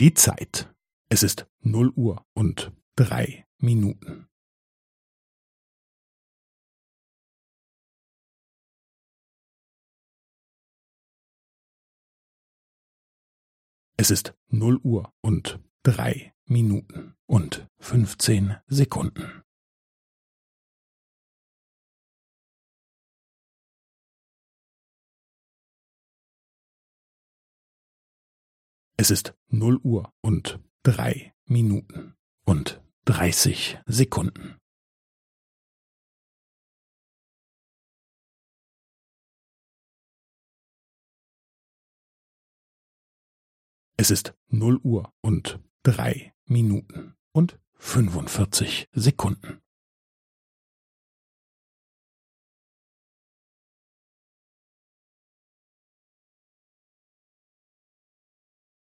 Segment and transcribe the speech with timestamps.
[0.00, 0.72] Die Zeit.
[1.08, 4.28] Es ist null Uhr und drei Minuten.
[13.96, 19.37] Es ist null Uhr und drei Minuten und fünfzehn Sekunden.
[29.00, 34.58] Es ist null Uhr und drei Minuten und dreißig Sekunden.
[43.96, 49.62] Es ist null Uhr und drei Minuten und fünfundvierzig Sekunden.